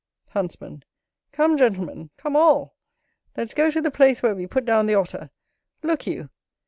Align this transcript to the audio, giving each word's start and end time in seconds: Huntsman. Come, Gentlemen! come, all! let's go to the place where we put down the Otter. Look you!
Huntsman. 0.29 0.81
Come, 1.31 1.57
Gentlemen! 1.57 2.09
come, 2.17 2.35
all! 2.35 2.75
let's 3.37 3.53
go 3.53 3.69
to 3.69 3.79
the 3.81 3.91
place 3.91 4.23
where 4.23 4.33
we 4.33 4.47
put 4.47 4.65
down 4.65 4.87
the 4.87 4.95
Otter. 4.95 5.29
Look 5.83 6.07
you! 6.07 6.31